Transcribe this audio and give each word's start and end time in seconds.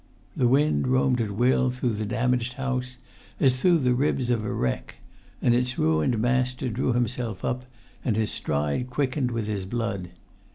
The 0.35 0.47
wind 0.47 0.87
roamed 0.87 1.21
at 1.21 1.29
will 1.29 1.69
through 1.69 1.91
the 1.93 2.07
damaged 2.07 2.53
house 2.53 2.97
as 3.39 3.61
through 3.61 3.77
the 3.77 3.93
ribs 3.93 4.31
of 4.31 4.43
a 4.43 4.51
wreck; 4.51 4.95
and 5.43 5.53
its 5.53 5.77
ruined 5.77 6.17
master 6.17 6.69
drew 6.69 6.93
himself 6.93 7.45
up, 7.45 7.65
and 8.03 8.15
his 8.15 8.31
stride 8.31 8.89
quickened 8.89 9.29
with 9.29 9.45
his 9.45 9.67
blood. 9.67 10.09